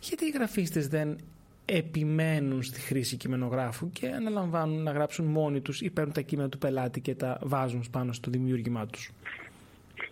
Γιατί 0.00 0.24
οι 0.24 0.30
γραφίστες 0.30 0.88
δεν 0.88 1.18
επιμένουν 1.64 2.62
στη 2.62 2.80
χρήση 2.80 3.16
κειμενογράφου 3.16 3.90
και 3.90 4.08
αναλαμβάνουν 4.08 4.82
να 4.82 4.90
γράψουν 4.90 5.24
μόνοι 5.24 5.60
τους 5.60 5.80
ή 5.80 5.90
παίρνουν 5.90 6.12
τα 6.12 6.20
κείμενα 6.20 6.48
του 6.48 6.58
πελάτη 6.58 7.00
και 7.00 7.14
τα 7.14 7.38
βάζουν 7.42 7.84
πάνω 7.90 8.12
στο 8.12 8.30
δημιούργημά 8.30 8.86
τους; 8.86 9.10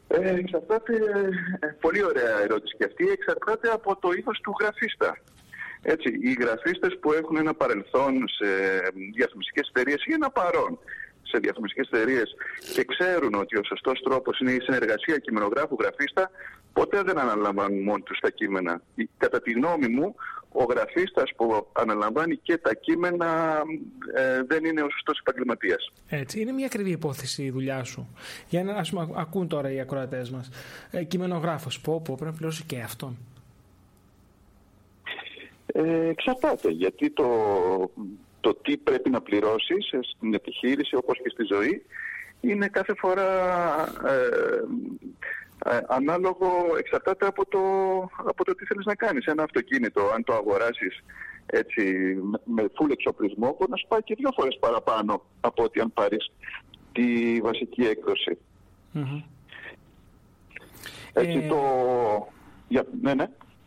Ε, 0.08 0.34
εξαρτάται, 0.34 0.92
ε, 1.60 1.66
πολύ 1.80 2.04
ωραία 2.04 2.40
ερώτηση 2.42 2.76
και 2.76 2.84
αυτή, 2.84 3.08
εξαρτάται 3.08 3.68
από 3.68 3.96
το 3.96 4.12
ύφος 4.12 4.40
του 4.40 4.54
γραφίστα. 4.60 5.18
Έτσι, 5.82 6.08
οι 6.22 6.36
γραφίστες 6.40 6.98
που 7.00 7.12
έχουν 7.12 7.36
ένα 7.36 7.54
παρελθόν 7.54 8.28
σε 8.28 8.48
διαφημιστικές 9.14 9.68
εταιρείες 9.68 10.04
ή 10.04 10.12
ένα 10.12 10.30
παρόν 10.30 10.78
σε 11.22 11.38
διαφημιστικές 11.38 11.88
εταιρείες 11.92 12.34
και 12.74 12.84
ξέρουν 12.84 13.34
ότι 13.34 13.56
ο 13.58 13.64
σωστός 13.64 14.00
τρόπος 14.02 14.38
είναι 14.40 14.52
η 14.52 14.60
συνεργασία 14.60 15.18
κειμενογράφου 15.18 15.76
γραφίστα, 15.80 16.30
ποτέ 16.72 17.02
δεν 17.02 17.18
αναλαμβάνουν 17.18 17.82
μόνοι 17.82 18.02
τους 18.02 18.18
τα 18.18 18.30
κείμενα. 18.30 18.82
Κατά 19.16 19.42
τη 19.42 19.52
γνώμη 19.52 19.88
μου, 19.88 20.14
ο 20.52 20.64
γραφίστας 20.64 21.30
που 21.36 21.66
αναλαμβάνει 21.72 22.36
και 22.36 22.56
τα 22.56 22.74
κείμενα 22.74 23.62
ε, 24.14 24.42
δεν 24.46 24.64
είναι 24.64 24.82
ο 24.82 24.90
σωστός 24.90 25.18
επαγγελματίας. 25.18 25.92
Έτσι, 26.08 26.40
είναι 26.40 26.52
μια 26.52 26.66
ακριβή 26.66 26.90
υπόθεση 26.90 27.42
η 27.42 27.50
δουλειά 27.50 27.84
σου. 27.84 28.16
Για 28.48 28.64
να 28.64 28.74
ας 28.74 28.90
πούμε, 28.90 29.08
ακούν 29.16 29.48
τώρα 29.48 29.70
οι 29.72 29.80
ακροατές 29.80 30.30
μας. 30.30 30.50
Ε, 30.90 31.04
κειμενογράφος, 31.04 31.80
πω, 31.80 32.00
πω, 32.00 32.14
πρέπει 32.14 32.30
να 32.30 32.36
πληρώσει 32.36 32.64
και 32.64 32.80
αυτόν. 32.80 33.16
Ε, 35.78 36.08
εξαρτάται, 36.08 36.70
γιατί 36.70 37.10
το, 37.10 37.28
το 38.40 38.54
τι 38.54 38.76
πρέπει 38.76 39.10
να 39.10 39.20
πληρώσεις 39.20 39.94
στην 40.16 40.34
επιχείρηση 40.34 40.96
όπως 40.96 41.20
και 41.22 41.28
στη 41.28 41.44
ζωή 41.54 41.82
είναι 42.40 42.68
κάθε 42.68 42.94
φορά 42.96 43.28
ε, 44.06 44.60
ε, 45.70 45.80
ανάλογο, 45.88 46.48
εξαρτάται 46.78 47.26
από 47.26 47.46
το, 47.46 47.60
από 48.16 48.44
το 48.44 48.54
τι 48.54 48.64
θέλεις 48.64 48.84
να 48.84 48.94
κάνεις. 48.94 49.26
Ένα 49.26 49.42
αυτοκίνητο, 49.42 50.10
αν 50.14 50.24
το 50.24 50.32
αγοράσεις 50.34 51.04
έτσι 51.46 51.82
με 52.44 52.62
full 52.62 52.90
εξοπλισμό, 52.90 53.56
μπορεί 53.58 53.70
να 53.70 53.76
σου 53.76 53.86
πάει 53.88 54.02
και 54.02 54.14
δύο 54.14 54.30
φορές 54.36 54.58
παραπάνω 54.60 55.22
από 55.40 55.62
ότι 55.62 55.80
αν 55.80 55.92
πάρεις 55.92 56.32
τη 56.92 57.40
βασική 57.40 57.82
Έτσι 61.12 61.38
ε... 61.38 61.46
το... 61.48 61.58
Για... 62.68 62.86
Ναι, 63.00 63.14
ναι. 63.14 63.26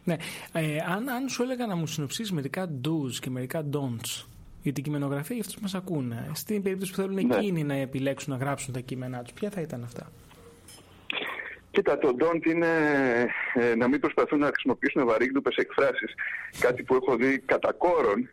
Ναι. 0.09 0.15
Ε, 0.53 0.77
αν, 0.93 1.09
αν 1.09 1.29
σου 1.29 1.43
έλεγα 1.43 1.65
να 1.65 1.75
μου 1.75 1.87
συνοψίσεις 1.87 2.31
μερικά 2.31 2.69
do's 2.85 3.13
και 3.19 3.29
μερικά 3.29 3.65
don'ts 3.73 4.25
για 4.61 4.73
την 4.73 4.83
κειμενογραφία 4.83 5.35
για 5.35 5.39
αυτούς 5.39 5.55
που 5.55 5.61
μας 5.61 5.75
ακούνε, 5.75 6.31
στην 6.33 6.61
περίπτωση 6.63 6.91
που 6.91 6.97
θέλουν 6.97 7.25
ναι. 7.25 7.35
εκείνοι 7.35 7.63
να 7.63 7.73
επιλέξουν 7.73 8.33
να 8.33 8.39
γράψουν 8.39 8.73
τα 8.73 8.79
κείμενά 8.79 9.21
τους, 9.21 9.33
ποια 9.33 9.49
θα 9.49 9.61
ήταν 9.61 9.83
αυτά; 9.83 10.11
Κοίτα, 11.71 11.97
το 11.97 12.15
don't 12.19 12.45
είναι 12.45 12.67
ε, 13.53 13.75
να 13.75 13.87
μην 13.87 13.99
προσπαθούν 13.99 14.39
να 14.39 14.45
χρησιμοποιήσουν 14.45 15.05
βαρύγδουπες 15.05 15.55
εκφράσεις. 15.55 16.13
Κάτι 16.59 16.83
που 16.83 16.95
έχω 16.95 17.15
δει 17.15 17.39
κατά 17.39 17.73
κόρον 17.73 18.29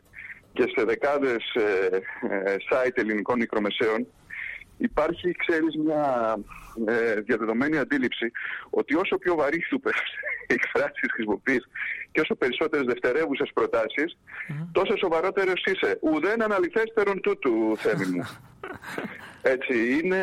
και 0.52 0.73
σε 0.76 0.85
δεκάδες 0.85 1.54
ε, 1.54 1.97
ε, 2.30 2.56
site 2.71 2.97
ελληνικών 2.97 3.38
μικρομεσαίων 3.38 4.06
υπάρχει, 4.78 5.33
ξέρεις, 5.33 5.76
μια 5.76 6.37
ε, 6.87 7.21
διαδεδομένη 7.21 7.78
αντίληψη 7.78 8.30
ότι 8.71 8.95
όσο 8.95 9.18
πιο 9.18 9.35
βαρύγδουπες 9.35 9.95
εκφράσεις 10.47 11.11
χρησιμοποιείς 11.14 11.68
και 12.12 12.21
όσο 12.21 12.35
περισσότερες 12.35 12.87
δευτερεύουσες 12.87 13.50
προτάσεις, 13.54 14.18
mm-hmm. 14.18 14.68
τόσο 14.73 14.97
σοβαρότερος 14.97 15.64
είσαι. 15.64 15.99
Ουδέν 16.00 16.42
αναλυθέστερον 16.42 17.21
τούτου, 17.21 17.76
Θέμη 17.76 18.06
μου. 18.06 18.23
Έτσι, 19.54 19.99
είναι... 19.99 20.21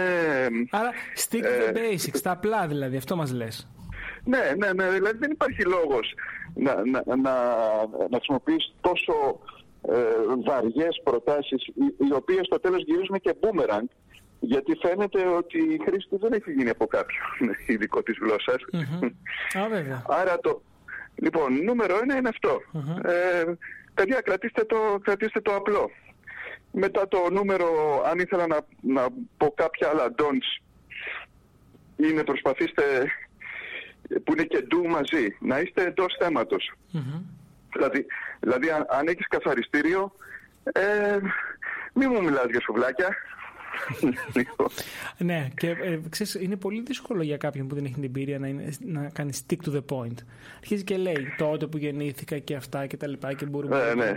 Άρα, 0.71 0.91
stick 1.15 1.43
to 1.43 1.73
the 1.73 1.75
ε, 1.75 1.91
basics, 1.91 2.19
τα 2.23 2.31
απλά 2.31 2.67
δηλαδή, 2.67 2.97
αυτό 2.97 3.15
μας 3.15 3.33
λες. 3.33 3.67
Ναι, 4.25 4.53
ναι, 4.57 4.73
ναι, 4.73 4.89
δηλαδή 4.89 5.17
δεν 5.17 5.31
υπάρχει 5.31 5.63
λόγος 5.65 6.13
να, 6.55 6.75
να, 6.75 7.03
να, 7.05 7.33
να 8.09 8.15
χρησιμοποιείς 8.15 8.73
τόσο 8.81 9.13
ε, 9.81 9.95
βαριές 10.45 11.01
προτάσεις 11.03 11.65
οι, 11.97 12.13
οποίες 12.13 12.45
στο 12.45 12.59
τέλος 12.59 12.83
γυρίζουν 12.83 13.19
και 13.21 13.35
boomerang 13.41 13.87
γιατί 14.45 14.77
φαίνεται 14.81 15.27
ότι 15.27 15.57
η 15.57 15.81
χρήση 15.85 16.07
του 16.09 16.17
δεν 16.17 16.33
έχει 16.33 16.51
γίνει 16.51 16.69
από 16.69 16.87
κάποιον 16.87 17.25
ειδικό 17.67 18.03
της 18.03 18.17
γλώσσας. 18.21 18.61
Άρα 20.19 20.39
το... 20.39 20.61
Λοιπόν, 21.15 21.63
νούμερο 21.63 21.99
ένα 22.01 22.17
είναι 22.17 22.29
Ε, 23.03 23.43
παιδιά, 23.93 24.21
κρατήστε 24.21 24.63
το, 24.63 24.99
κρατήστε 25.03 25.41
το 25.41 25.55
απλό. 25.55 25.91
Μετά 26.71 27.07
το 27.07 27.29
νούμερο, 27.31 27.67
αν 28.05 28.19
ήθελα 28.19 28.47
να, 28.47 28.59
να 28.81 29.07
πω 29.37 29.53
κάποια 29.55 29.89
άλλα 29.89 30.13
don'ts, 30.17 30.63
είναι 31.95 32.23
προσπαθήστε 32.23 32.83
που 34.23 34.31
είναι 34.31 34.43
και 34.43 34.61
ντου 34.61 34.87
μαζί, 34.87 35.37
να 35.39 35.59
είστε 35.59 35.83
εντός 35.83 36.15
θέματος. 36.19 36.73
Δηλαδή, 37.73 38.05
δηλαδή 38.39 38.69
αν, 38.69 38.85
αν 38.89 39.07
έχεις 39.07 39.27
καθαριστήριο, 39.27 40.15
ε, 40.63 41.17
μη 41.93 42.07
μου 42.07 42.23
μιλάς 42.23 42.45
για 42.49 42.61
σουβλάκια. 42.61 43.15
Ναι, 45.17 45.47
και 45.55 45.69
ε, 45.69 45.99
ξέρεις, 46.09 46.33
είναι 46.33 46.55
πολύ 46.55 46.81
δύσκολο 46.81 47.23
για 47.23 47.37
κάποιον 47.37 47.67
που 47.67 47.75
δεν 47.75 47.85
έχει 47.85 47.93
την 47.93 48.03
εμπειρία 48.03 48.39
να, 48.39 48.47
είναι, 48.47 48.69
να 48.79 49.09
κάνει 49.13 49.31
stick 49.45 49.69
to 49.69 49.75
the 49.75 49.81
point. 49.89 50.17
Αρχίζει 50.57 50.83
και 50.83 50.97
λέει 50.97 51.27
τότε 51.37 51.67
που 51.67 51.77
γεννήθηκα 51.77 52.37
και 52.39 52.55
αυτά 52.55 52.87
και 52.87 52.97
τα 52.97 53.07
λοιπά 53.07 53.33
και 53.33 53.45
μπορούμε. 53.45 53.77
Ε, 53.77 53.93
ναι. 53.93 54.13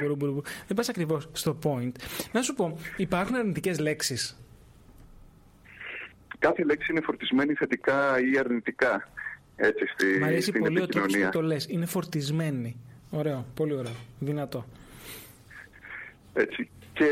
Δεν 0.66 0.76
πας 0.76 0.88
ακριβώς 0.88 1.28
στο 1.32 1.58
point. 1.62 1.92
Να 2.32 2.42
σου 2.42 2.54
πω, 2.54 2.78
υπάρχουν 2.96 3.36
αρνητικές 3.36 3.78
λέξεις; 3.78 4.40
Κάθε 6.38 6.64
λέξη 6.64 6.92
είναι 6.92 7.00
φορτισμένη 7.00 7.54
θετικά 7.54 8.20
ή 8.20 8.38
αρνητικά. 8.38 9.08
Έτσι, 9.56 9.86
στη, 9.86 10.18
Μ' 10.20 10.25
αρέσει 10.25 10.52
πολύ 10.52 10.80
ο 10.80 10.86
τρόπος 10.86 11.16
που 11.16 11.28
το 11.32 11.42
λες. 11.42 11.66
Είναι 11.68 11.86
φορτισμένη. 11.86 12.76
Ωραίο, 13.10 13.46
πολύ 13.54 13.75
ωραίο. 13.75 13.94
Δυνατό. 14.18 14.66
Έτσι. 16.32 16.68
Και 16.92 17.08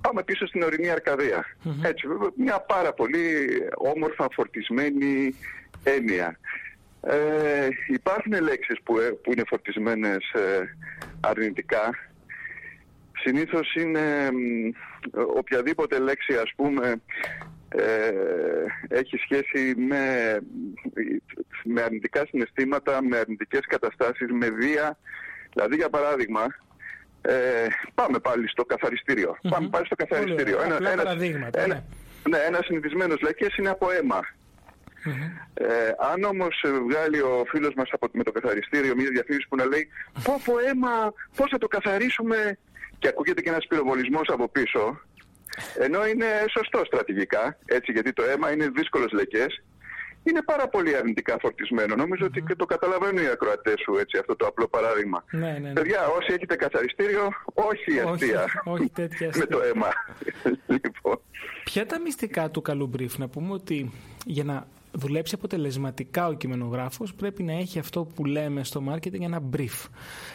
πάμε 0.00 0.22
πίσω 0.22 0.46
στην 0.46 0.62
ορεινή 0.62 0.90
Έτσι, 1.82 2.06
μια 2.36 2.60
πάρα 2.60 2.92
πολύ 2.92 3.48
όμορφα 3.74 4.26
φορτισμένη 4.32 5.34
έννοια. 5.82 6.38
Ε, 7.02 7.68
υπάρχουν 7.88 8.32
λέξεις 8.42 8.82
που, 8.82 8.98
ε, 8.98 9.10
που 9.22 9.32
είναι 9.32 9.42
φορτισμένες 9.46 10.30
ε, 10.32 10.76
αρνητικά. 11.20 11.90
Συνήθως 13.22 13.74
είναι 13.74 14.28
οποιαδήποτε 15.36 15.98
λέξη 15.98 16.34
ας 16.34 16.52
πούμε 16.56 17.00
ε, 17.68 18.12
έχει 18.88 19.16
σχέση 19.16 19.74
με, 19.76 20.36
με 21.64 21.82
αρνητικά 21.82 22.26
συναισθήματα, 22.26 23.02
με 23.02 23.16
αρνητικές 23.16 23.66
καταστάσεις, 23.66 24.30
με 24.32 24.48
βία. 24.50 24.98
Δηλαδή 25.52 25.76
για 25.76 25.88
παράδειγμα, 25.90 26.46
ε, 27.20 27.66
πάμε 27.94 28.18
πάλι 28.18 28.48
στο 28.48 28.64
καθαριστήριο. 28.64 29.36
Πάμε 29.48 29.68
πάλι 29.68 29.86
στο 29.86 29.94
καθαριστήριο. 29.94 30.62
Ένα, 30.62 30.76
ένα, 30.76 30.90
ένα, 30.90 31.14
ναι. 31.66 31.82
ναι, 32.28 32.38
ένα 32.46 32.58
συνηθισμένος 32.62 33.20
λέκες 33.20 33.56
είναι 33.56 33.68
από 33.68 33.90
αίμα. 33.90 34.20
Ε, 35.54 35.90
αν 36.12 36.24
όμως 36.24 36.64
βγάλει 36.88 37.20
ο 37.20 37.44
φίλος 37.48 37.74
μας 37.74 37.90
με 38.12 38.22
το 38.22 38.32
καθαριστήριο 38.32 38.94
μια 38.96 39.10
διαφήμιση 39.10 39.48
που 39.48 39.56
να 39.56 39.64
λέει 39.64 39.88
Πω 40.24 40.40
πω 40.44 40.58
αίμα, 40.58 41.12
πώς 41.36 41.50
θα 41.50 41.58
το 41.58 41.66
καθαρίσουμε, 41.66 42.58
και 42.98 43.08
ακούγεται 43.08 43.40
και 43.40 43.48
ένας 43.48 43.66
πυροβολισμός 43.66 44.28
από 44.28 44.48
πίσω, 44.48 45.00
ενώ 45.78 46.06
είναι 46.06 46.26
σωστό 46.50 46.82
στρατηγικά, 46.84 47.58
έτσι, 47.64 47.92
γιατί 47.92 48.12
το 48.12 48.22
αίμα 48.22 48.52
είναι 48.52 48.68
δύσκολε 48.68 49.04
λεκέ. 49.12 49.46
Είναι 50.28 50.42
πάρα 50.42 50.68
πολύ 50.68 50.96
αρνητικά 50.96 51.38
φορτισμένο. 51.40 51.94
Νομίζω 51.94 52.26
ότι 52.26 52.42
και 52.42 52.54
το 52.54 52.64
καταλαβαίνουν 52.66 53.22
οι 53.24 53.26
ακροατές 53.26 53.80
σου 53.80 53.96
έτσι, 53.96 54.18
αυτό 54.18 54.36
το 54.36 54.46
απλό 54.46 54.68
παράδειγμα. 54.68 55.24
Ναι, 55.30 55.50
ναι, 55.50 55.58
ναι. 55.58 55.72
Παιδιά, 55.72 56.06
όσοι 56.06 56.32
έχετε 56.32 56.56
καθαριστήριο, 56.56 57.28
όχι 57.54 58.00
αστεία. 58.00 58.42
Όχι, 58.42 58.82
όχι 58.82 58.90
τέτοια 58.90 59.30
Με 59.40 59.46
το 59.46 59.60
αίμα. 59.62 59.88
λοιπόν. 60.82 61.20
Ποια 61.64 61.86
τα 61.86 62.00
μυστικά 62.00 62.50
του 62.50 62.62
καλού 62.62 62.90
brief, 62.98 63.16
να 63.16 63.28
πούμε 63.28 63.52
ότι 63.52 63.90
για 64.24 64.44
να 64.44 64.66
δουλέψει 64.92 65.34
αποτελεσματικά 65.34 66.26
ο 66.26 66.32
κειμενογράφος 66.32 67.14
πρέπει 67.14 67.42
να 67.42 67.52
έχει 67.52 67.78
αυτό 67.78 68.04
που 68.14 68.24
λέμε 68.24 68.64
στο 68.64 68.82
marketing 68.88 69.20
ένα 69.20 69.42
brief. 69.56 69.88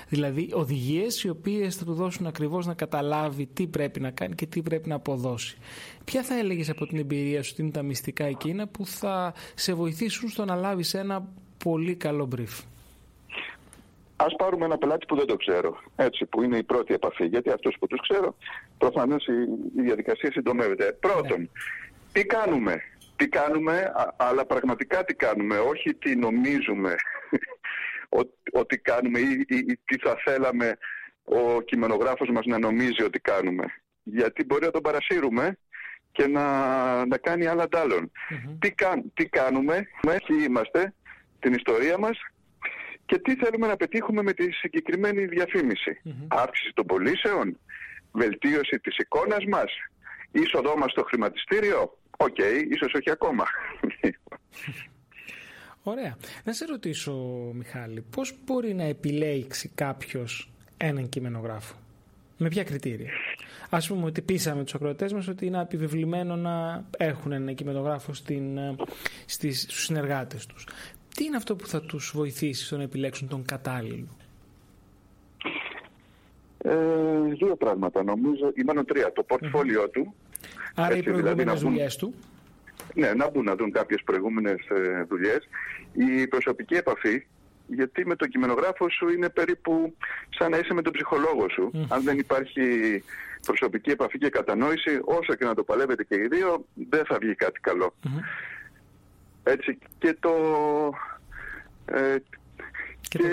Δηλαδή 0.09 0.49
οδηγίες 0.53 1.23
οι 1.23 1.29
οποίες 1.29 1.75
θα 1.75 1.85
του 1.85 1.93
δώσουν 1.93 2.27
ακριβώς 2.27 2.65
να 2.65 2.73
καταλάβει 2.73 3.45
τι 3.45 3.67
πρέπει 3.67 3.99
να 3.99 4.11
κάνει 4.11 4.35
και 4.35 4.45
τι 4.45 4.61
πρέπει 4.61 4.89
να 4.89 4.95
αποδώσει. 4.95 5.57
Ποια 6.03 6.23
θα 6.23 6.37
έλεγες 6.37 6.69
από 6.69 6.87
την 6.87 6.97
εμπειρία 6.97 7.43
σου 7.43 7.49
ότι 7.53 7.61
είναι 7.61 7.71
τα 7.71 7.81
μυστικά 7.81 8.25
εκείνα 8.25 8.67
που 8.67 8.85
θα 8.85 9.33
σε 9.55 9.73
βοηθήσουν 9.73 10.29
στο 10.29 10.45
να 10.45 10.55
λάβεις 10.55 10.93
ένα 10.93 11.27
πολύ 11.63 11.95
καλό 11.95 12.27
brief; 12.35 12.63
Α 14.15 14.35
πάρουμε 14.35 14.65
ένα 14.65 14.77
πελάτη 14.77 15.05
που 15.05 15.15
δεν 15.15 15.25
το 15.25 15.35
ξέρω, 15.35 15.77
έτσι, 15.95 16.25
που 16.25 16.43
είναι 16.43 16.57
η 16.57 16.63
πρώτη 16.63 16.93
επαφή. 16.93 17.25
Γιατί 17.25 17.49
αυτού 17.49 17.71
που 17.79 17.87
τους 17.87 18.01
ξέρω, 18.01 18.35
προφανώς 18.77 19.27
η, 19.27 19.31
η 19.77 19.81
διαδικασία 19.81 20.31
συντομεύεται. 20.31 20.97
Πρώτον, 20.99 21.39
ναι. 21.39 21.47
τι 22.11 22.25
κάνουμε, 22.25 22.81
τι 23.23 23.29
κάνουμε, 23.29 23.91
αλλά 24.17 24.45
πραγματικά 24.45 25.03
τι 25.03 25.13
κάνουμε, 25.13 25.57
όχι 25.57 25.93
τι 25.93 26.15
νομίζουμε 26.15 26.95
ότι 28.61 28.77
κάνουμε 28.77 29.19
ή, 29.19 29.45
τι 29.85 29.97
θα 29.97 30.15
θέλαμε 30.23 30.77
ο 31.23 31.61
κειμενογράφος 31.61 32.29
μας 32.29 32.45
να 32.45 32.59
νομίζει 32.59 33.03
ότι 33.03 33.19
κάνουμε. 33.19 33.65
Γιατί 34.03 34.43
μπορεί 34.43 34.65
να 34.65 34.71
τον 34.71 34.81
παρασύρουμε 34.81 35.57
και 36.11 36.27
να, 36.27 36.45
να 37.05 37.17
κάνει 37.17 37.45
άλλα 37.45 37.67
Τι, 38.59 38.73
τι 39.13 39.25
κάνουμε, 39.25 39.87
ποιοι 40.01 40.37
είμαστε, 40.47 40.93
την 41.39 41.53
ιστορία 41.53 41.97
μας 41.97 42.19
και 43.05 43.19
τι 43.19 43.35
θέλουμε 43.35 43.67
να 43.67 43.75
πετύχουμε 43.75 44.21
με 44.21 44.33
τη 44.33 44.51
συγκεκριμένη 44.51 45.25
διαφήμιση. 45.25 46.01
Αύξηση 46.27 46.73
των 46.73 46.85
πωλήσεων, 46.85 47.59
βελτίωση 48.11 48.79
της 48.79 48.97
εικόνας 48.97 49.45
μας, 49.45 49.71
είσοδό 50.31 50.77
μας 50.77 50.91
στο 50.91 51.03
χρηματιστήριο, 51.03 51.97
OK, 52.17 52.35
okay, 52.37 52.63
ίσως 52.69 52.93
όχι 52.93 53.11
ακόμα. 53.11 53.43
Ωραία. 55.83 56.17
Να 56.43 56.53
σε 56.53 56.65
ρωτήσω, 56.65 57.13
Μιχάλη, 57.53 58.01
πώς 58.01 58.35
μπορεί 58.45 58.73
να 58.73 58.83
επιλέξει 58.83 59.71
κάποιος 59.75 60.51
έναν 60.77 61.09
κειμενογράφο; 61.09 61.75
Με 62.37 62.47
ποια 62.47 62.63
κριτήρια; 62.63 63.09
Ας 63.69 63.87
πούμε 63.87 64.05
ότι 64.05 64.21
πείσαμε 64.21 64.63
τους 64.63 64.75
ακροατές 64.75 65.13
μας 65.13 65.27
ότι 65.27 65.45
είναι 65.45 65.61
επιβεβλημένο 65.61 66.35
να 66.35 66.85
έχουν 66.97 67.31
έναν 67.31 67.55
κειμενογράφο 67.55 68.13
στην, 68.13 68.59
στις, 69.25 69.61
στους 69.61 69.83
συνεργάτες 69.83 70.45
τους. 70.45 70.67
Τι 71.15 71.23
είναι 71.23 71.35
αυτό 71.35 71.55
που 71.55 71.67
θα 71.67 71.81
τους 71.81 72.11
βοηθήσει 72.15 72.65
στο 72.65 72.77
να 72.77 72.83
επιλέξουν 72.83 73.27
τον 73.27 73.45
κατάλληλο; 73.45 74.07
Ε, 76.57 76.75
δύο 77.39 77.55
πράγματα 77.55 78.03
νομίζω, 78.03 78.51
ή 78.55 78.63
μάλλον 78.65 78.85
τρία. 78.85 79.11
Το 79.11 79.23
πορτφόλιό 79.23 79.89
του, 79.89 80.13
Άρα 80.75 80.95
οι 80.95 81.03
προηγούμενες 81.03 81.43
δηλαδή, 81.43 81.59
δουλειές 81.59 81.95
του. 81.95 82.13
Ναι, 82.93 83.13
να 83.13 83.29
μπουν 83.29 83.43
να 83.43 83.55
δουν 83.55 83.71
κάποιες 83.71 84.01
προηγούμενες 84.03 84.67
ε, 84.69 85.03
δουλειές. 85.09 85.47
Η 85.93 86.27
προσωπική 86.27 86.73
επαφή, 86.73 87.25
γιατί 87.67 88.05
με 88.05 88.15
τον 88.15 88.29
κειμενογράφο 88.29 88.89
σου 88.89 89.09
είναι 89.09 89.29
περίπου 89.29 89.95
σαν 90.29 90.51
να 90.51 90.57
είσαι 90.57 90.73
με 90.73 90.81
τον 90.81 90.93
ψυχολόγο 90.93 91.49
σου. 91.49 91.87
Αν 91.89 92.03
δεν 92.03 92.17
υπάρχει 92.17 92.63
προσωπική 93.45 93.89
επαφή 93.89 94.17
και 94.17 94.29
κατανόηση, 94.29 94.99
όσο 95.03 95.35
και 95.35 95.45
να 95.45 95.53
το 95.53 95.63
παλεύετε 95.63 96.03
και 96.03 96.15
οι 96.15 96.27
δύο, 96.27 96.65
δεν 96.89 97.05
θα 97.05 97.17
βγει 97.21 97.35
κάτι 97.35 97.59
Έτσι, 99.43 99.77
και 99.97 100.17
το... 100.19 100.31
Ε, 101.85 102.15
και, 103.01 103.17
και... 103.17 103.27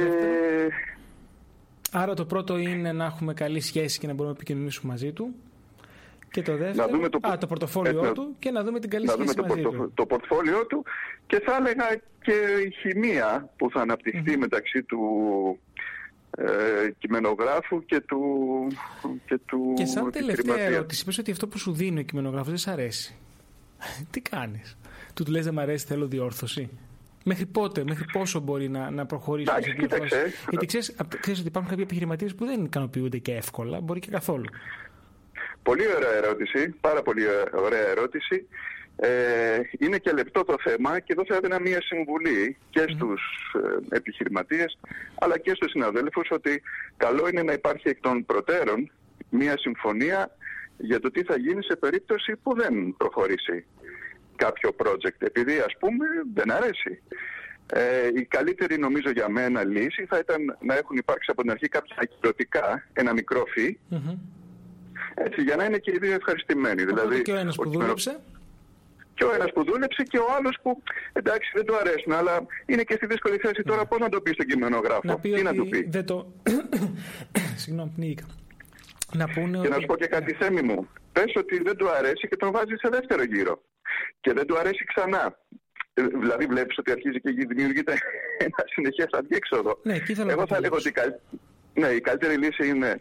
Άρα 1.93 2.15
το 2.15 2.25
πρώτο 2.25 2.59
είναι 2.59 2.93
να 2.93 3.05
έχουμε 3.05 3.35
καλή 3.35 3.61
σχέση 3.61 3.99
και 3.99 4.07
να 4.07 4.13
μπορούμε 4.13 4.35
να 4.35 4.41
επικοινωνήσουμε 4.41 4.93
μαζί 4.93 5.13
του. 5.13 5.35
Και 6.31 6.43
το 6.43 6.57
δεύτερο, 6.57 6.87
να 6.87 6.93
δούμε 6.97 7.09
το, 7.09 7.19
α, 7.29 7.39
το 7.39 7.47
πορτοφόλιό 7.47 8.13
του 8.13 8.37
και 8.39 8.51
να 8.51 8.63
δούμε 8.65 8.81
την 8.81 8.91
καλή 8.91 9.07
να 9.07 9.13
σχέση 9.13 9.35
δούμε 9.35 9.49
μαζί 9.49 9.63
το, 9.63 9.71
του. 9.71 9.93
το 9.95 10.07
πορτοφόλιό 10.07 10.67
του 10.67 10.85
και 11.27 11.41
θα 11.45 11.57
έλεγα 11.57 12.01
και 12.23 12.33
η 12.67 12.71
χημεία 12.71 13.51
που 13.57 13.71
θα 13.71 13.81
αναπτυχθει 13.81 14.37
μεταξύ 14.37 14.83
του 14.83 15.01
ε, 16.37 16.91
κειμενογράφου 16.99 17.85
και 17.85 18.01
του 18.01 18.21
Και, 19.27 19.39
του 19.47 19.73
και 19.77 19.85
σαν 19.85 20.11
τελευταία 20.11 20.59
ερώτηση, 20.59 21.05
πες 21.05 21.19
ότι 21.19 21.31
αυτό 21.31 21.49
που 21.49 21.59
σου 21.59 21.73
δίνει 21.73 22.01
ο 22.01 22.03
κειμενογράφος 22.03 22.49
δεν 22.49 22.59
σ' 22.59 22.69
αρέσει. 22.69 23.17
Τι 24.11 24.21
κάνεις; 24.21 24.77
Του 25.15 25.25
του 25.25 25.31
λες 25.31 25.45
δεν 25.45 25.55
μ' 25.55 25.59
αρέσει, 25.59 25.87
θέλω 25.87 26.07
διόρθωση. 26.07 26.71
Μέχρι 27.25 27.47
πότε, 27.47 27.85
μέχρι 27.85 28.05
πόσο 28.13 28.41
μπορεί 28.41 28.69
να, 28.69 28.91
να 28.91 29.07
προχωρήσει 29.07 29.53
Εντάξει, 29.53 29.75
κοίταξε. 29.75 30.33
Γιατί 30.51 30.67
ξέρεις, 30.67 30.95
ξέρεις 31.21 31.39
ότι 31.39 31.49
υπάρχουν 31.49 31.71
κάποιοι 31.71 31.85
επιχειρηματίες 31.87 32.35
που 32.35 32.45
δεν 32.45 32.65
ικανοποιούνται 32.65 33.19
και 33.19 33.35
εύκολα, 33.35 33.81
μπορεί 33.81 34.01
και 34.01 34.11
καθόλου. 34.11 34.45
Πολύ 35.63 35.87
ωραία 35.97 36.15
ερώτηση, 36.15 36.69
πάρα 36.81 37.03
πολύ 37.03 37.23
ωραία 37.55 37.89
ερώτηση. 37.89 38.47
Ε, 38.97 39.61
είναι 39.79 39.99
και 39.99 40.13
λεπτό 40.13 40.45
το 40.45 40.55
θέμα 40.61 41.01
και 41.01 41.13
εδώ 41.13 41.25
θα 41.29 41.35
έδινα 41.35 41.61
μία 41.61 41.81
συμβουλή 41.83 42.57
και 42.71 42.85
στους 42.89 43.23
ε, 43.91 43.97
επιχειρηματίες 43.97 44.79
αλλά 45.21 45.39
και 45.39 45.55
στους 45.55 45.71
συναδέλφους 45.71 46.29
ότι 46.31 46.63
καλό 46.97 47.29
είναι 47.29 47.43
να 47.43 47.53
υπάρχει 47.53 47.89
εκ 47.89 48.01
των 48.01 48.27
προτέρων 48.27 48.91
μία 49.31 49.59
συμφωνία 49.59 50.37
για 50.77 51.01
το 51.01 51.11
τι 51.11 51.23
θα 51.23 51.37
γίνει 51.37 51.65
σε 51.65 51.77
περίπτωση 51.77 52.37
που 52.43 52.55
δεν 52.55 52.95
προχωρήσει 52.97 53.65
κάποιο 54.37 54.71
project 54.77 55.19
επειδή 55.19 55.59
ας 55.59 55.77
πούμε 55.79 56.07
δεν 56.35 56.51
αρέσει. 56.51 57.03
Ε, 57.73 58.09
η 58.15 58.25
καλύτερη 58.25 58.79
νομίζω 58.79 59.11
για 59.11 59.29
μένα 59.29 59.65
λύση 59.65 60.05
θα 60.05 60.19
ήταν 60.19 60.57
να 60.61 60.75
έχουν 60.77 60.97
υπάρξει 60.97 61.31
από 61.31 61.43
την 61.43 61.51
αρχή 61.51 61.69
κάποια 61.69 61.97
ακυρωτικά, 61.99 62.87
ένα 62.93 63.13
μικρό 63.13 63.45
φύ, 63.47 63.79
έτσι, 65.15 65.43
για 65.43 65.57
να 65.57 65.65
είναι 65.65 65.79
και 65.79 65.91
οι 65.95 65.99
δύο 65.99 66.15
ευχαριστημένοι. 66.15 66.83
Οπότε 66.83 67.01
δηλαδή, 67.01 67.23
και 67.23 67.33
ο 67.33 67.37
ένας 67.37 67.57
που 67.57 67.71
δούλεψε. 67.71 68.21
Και 69.15 69.25
ο 69.25 69.33
ένας 69.35 69.53
που 69.53 69.65
δούλεψε 69.65 70.03
και 70.03 70.19
ο 70.19 70.27
άλλος 70.39 70.59
που 70.63 70.83
εντάξει 71.13 71.51
δεν 71.55 71.65
του 71.65 71.77
αρέσουν, 71.77 72.13
αλλά 72.13 72.47
είναι 72.67 72.83
και 72.83 72.95
στη 72.95 73.07
δύσκολη 73.07 73.37
θέση 73.37 73.63
τώρα 73.63 73.87
πώς 73.87 73.99
να 73.99 74.09
το 74.09 74.21
πει 74.21 74.33
στον 74.33 74.47
κειμενογράφο; 74.47 75.01
Να 75.05 75.19
πει 75.19 75.31
Τι 75.31 75.43
να 75.43 75.55
του 75.55 75.69
πει; 75.69 75.87
Δεν 75.91 76.05
το... 76.05 76.33
Συγγνώμη, 77.63 77.93
πνίγηκα. 77.97 78.25
Να 79.13 79.29
πούνε 79.29 79.51
και 79.51 79.59
ότι... 79.59 79.69
να 79.69 79.79
σου 79.81 79.87
πω 79.87 79.97
και 79.97 80.07
κάτι 80.07 80.33
θέμη 80.33 80.63
μου. 80.63 80.89
Πες 81.13 81.33
ότι 81.37 81.63
δεν 81.63 81.77
του 81.77 81.91
αρέσει 81.91 82.29
και 82.29 82.37
τον 82.37 82.51
βάζει 82.51 82.75
σε 82.77 82.89
δεύτερο 82.89 83.23
γύρο. 83.23 83.63
Και 84.21 84.33
δεν 84.33 84.47
του 84.47 84.59
αρέσει 84.59 84.85
ξανά. 84.85 85.39
Ε, 85.95 86.03
δηλαδή 86.03 86.47
βλέπεις 86.47 86.79
ότι 86.79 86.91
αρχίζει 86.91 87.21
και 87.21 87.31
δημιουργείται 87.31 87.93
ένα 88.47 88.65
συνεχές 88.73 89.09
αντίεξοδο. 89.13 89.79
Ναι, 89.83 89.97
Εγώ 90.29 90.47
θα 90.47 90.57
έλεγα 90.57 90.77
ότι 90.77 90.93
ναι, 91.75 91.87
η 91.89 92.01
καλύτερη 92.01 92.37
λύση 92.37 92.69
είναι 92.69 93.01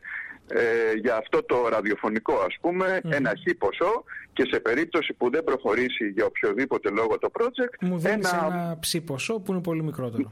ε, 0.51 0.93
για 0.93 1.15
αυτό 1.15 1.43
το 1.43 1.67
ραδιοφωνικό 1.67 2.33
ας 2.33 2.57
πούμε 2.61 3.01
ένα 3.03 3.33
χι 3.35 3.55
ποσό 3.55 4.03
και 4.33 4.47
σε 4.51 4.59
περίπτωση 4.59 5.13
που 5.13 5.29
δεν 5.29 5.43
προχωρήσει 5.43 6.07
για 6.07 6.25
οποιοδήποτε 6.25 6.89
λόγο 6.89 7.17
το 7.17 7.31
project 7.33 7.73
μου 7.79 7.99
δίνεις 7.99 8.31
ένα, 8.31 8.45
ένα 8.45 8.77
ψή 8.79 9.01
ποσό 9.01 9.39
που 9.39 9.51
είναι 9.51 9.61
πολύ 9.61 9.83
μικρότερο. 9.83 10.31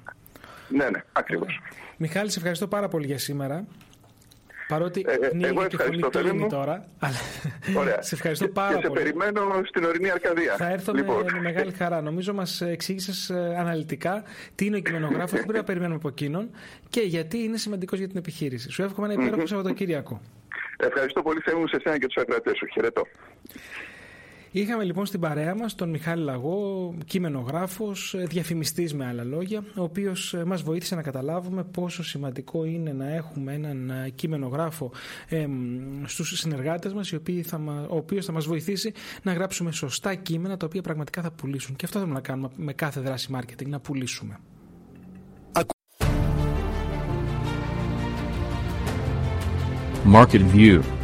Ναι, 0.70 0.90
ναι, 0.90 1.04
ακριβώς. 1.12 1.62
Μιχάλη, 1.98 2.30
σε 2.32 2.38
ευχαριστώ 2.38 2.68
πάρα 2.68 2.88
πολύ 2.88 3.06
για 3.06 3.18
σήμερα. 3.18 3.66
Παρότι 4.68 5.06
ε, 5.08 5.14
ε 5.14 5.48
εγώ 5.48 5.68
και 5.68 5.78
φωνή 5.78 6.00
κλείνει 6.00 6.48
τώρα. 6.50 6.86
Αλλά 7.00 7.16
Ωραία. 7.78 8.02
σε 8.08 8.16
ευχαριστώ 8.16 8.48
πάρα 8.48 8.78
και 8.80 8.88
πολύ. 8.88 9.00
σε 9.00 9.04
περιμένω 9.04 9.62
στην 9.64 9.84
ορεινή 9.84 10.10
Αρκαδία. 10.10 10.56
Θα 10.56 10.70
έρθω 10.70 10.94
λοιπόν. 10.94 11.26
με, 11.34 11.42
μεγάλη 11.42 11.72
χαρά. 11.72 12.02
Νομίζω 12.02 12.34
μας 12.34 12.62
εξήγησες 12.62 13.30
ε, 13.30 13.56
αναλυτικά 13.58 14.24
τι 14.56 14.66
είναι 14.66 14.78
ο 14.78 14.80
κειμενογράφος, 14.80 15.40
τι 15.40 15.46
πρέπει 15.46 15.58
να 15.58 15.64
περιμένουμε 15.64 15.96
από 15.96 16.08
εκείνον 16.08 16.50
και 16.90 17.02
γιατί 17.02 17.38
είναι 17.38 17.58
σημαντικός 17.58 18.00
για 18.00 18.08
την 18.08 18.18
επιχείρηση. 18.18 18.72
Σου 18.72 18.84
εύχομαι 18.84 19.14
ένα 19.14 19.24
υπέροχο 19.24 19.48
Σαββατοκύριακο. 19.48 20.22
Ευχαριστώ 20.78 21.22
πολύ, 21.22 21.40
Θεέ 21.40 21.54
σε 21.54 21.76
εσένα 21.76 21.98
και 22.00 22.08
τους 22.08 22.18
ακρατέ 22.18 22.56
σου. 22.56 22.68
Χαιρετώ. 22.74 23.08
Είχαμε 24.60 24.84
λοιπόν 24.84 25.06
στην 25.06 25.20
παρέα 25.20 25.56
μας 25.56 25.76
τον 25.76 25.90
Μιχάλη 25.90 26.24
Λαγό, 26.24 26.94
κείμενογράφος, 27.06 28.16
διαφημιστής 28.18 28.94
με 28.94 29.06
άλλα 29.06 29.24
λόγια, 29.24 29.64
ο 29.76 29.84
οποίος 29.84 30.34
ε, 30.34 30.46
μας 30.46 30.62
βοήθησε 30.62 30.96
να 30.96 31.02
καταλάβουμε 31.02 31.64
πόσο 31.64 32.04
σημαντικό 32.04 32.66
είναι 32.66 32.94
να 32.94 33.14
έχουμε 33.14 33.54
έναν 33.54 33.90
ε, 33.90 34.10
κείμενογράφο 34.10 34.92
ε, 35.30 35.48
στους 36.06 36.40
συνεργάτες 36.40 36.94
μας, 36.94 37.14
ο 37.14 37.96
οποίος 37.96 38.26
θα 38.26 38.32
μας 38.32 38.46
βοηθήσει 38.46 38.94
να 39.24 39.34
γράψουμε 39.34 39.72
σωστά 39.72 40.16
κείμενα 40.16 40.58
τα 40.58 40.66
οποία 40.66 40.82
πραγματικά 40.82 41.22
θα 41.22 41.32
πουλήσουν. 41.32 41.76
Και 41.76 41.86
αυτό 41.86 41.98
θέλουμε 41.98 42.16
να 42.16 42.22
κάνουμε 42.22 42.50
με 42.56 42.74
κάθε 42.74 43.00
δράση 43.00 43.30
marketing, 43.34 43.68
να 43.68 43.80
πουλήσουμε. 43.80 44.40
Market 50.14 50.42
View 50.54 50.97